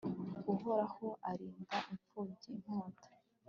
uhoraho 0.53 1.07
arinda 1.29 1.77
imfubyi 1.93 2.49
inkota 2.53 3.07